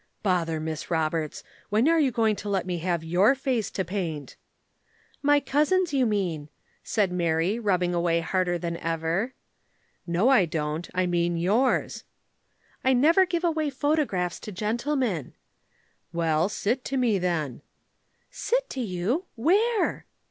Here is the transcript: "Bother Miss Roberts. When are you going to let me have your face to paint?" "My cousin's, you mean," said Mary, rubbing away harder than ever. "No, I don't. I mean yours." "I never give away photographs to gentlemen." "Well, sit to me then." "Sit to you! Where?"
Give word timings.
"Bother 0.23 0.59
Miss 0.59 0.89
Roberts. 0.89 1.43
When 1.69 1.87
are 1.87 1.99
you 1.99 2.09
going 2.09 2.35
to 2.37 2.49
let 2.49 2.65
me 2.65 2.79
have 2.79 3.03
your 3.03 3.35
face 3.35 3.69
to 3.69 3.85
paint?" 3.85 4.35
"My 5.21 5.39
cousin's, 5.39 5.93
you 5.93 6.07
mean," 6.07 6.49
said 6.83 7.11
Mary, 7.11 7.59
rubbing 7.59 7.93
away 7.93 8.21
harder 8.21 8.57
than 8.57 8.77
ever. 8.77 9.35
"No, 10.07 10.29
I 10.29 10.45
don't. 10.45 10.89
I 10.95 11.05
mean 11.05 11.37
yours." 11.37 12.03
"I 12.83 12.93
never 12.93 13.27
give 13.27 13.43
away 13.43 13.69
photographs 13.69 14.39
to 14.39 14.51
gentlemen." 14.51 15.33
"Well, 16.11 16.49
sit 16.49 16.83
to 16.85 16.97
me 16.97 17.19
then." 17.19 17.61
"Sit 18.31 18.71
to 18.71 18.79
you! 18.81 19.25
Where?" 19.35 20.07